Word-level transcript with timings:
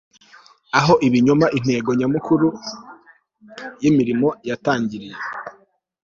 Aho 0.79 0.93
ibinyoma 1.07 1.45
intego 1.57 1.89
nyamukuru 1.99 2.47
yimirimo 3.81 4.27
yatangiriye 4.49 5.15